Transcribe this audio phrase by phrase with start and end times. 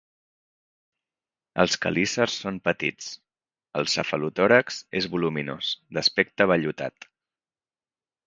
[1.63, 3.11] Els quelícers són petits;
[3.81, 7.09] el cefalotòrax és voluminós, d'aspecte vellutat.